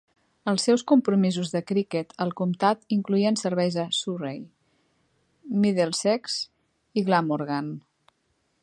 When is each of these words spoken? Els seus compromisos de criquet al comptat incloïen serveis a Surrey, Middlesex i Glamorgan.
Els 0.51 0.63
seus 0.67 0.83
compromisos 0.91 1.51
de 1.55 1.61
criquet 1.71 2.15
al 2.25 2.33
comptat 2.39 2.81
incloïen 2.97 3.37
serveis 3.43 3.77
a 3.85 3.87
Surrey, 3.99 4.41
Middlesex 5.67 6.41
i 7.03 7.07
Glamorgan. 7.11 7.71